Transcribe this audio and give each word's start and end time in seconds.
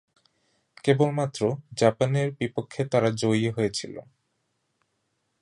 কেবলমাত্র 0.83 1.41
জাপানের 1.73 2.27
বিপক্ষে 2.31 2.81
তারা 2.85 3.09
জয়ী 3.15 3.47
হয়েছিল। 3.49 3.95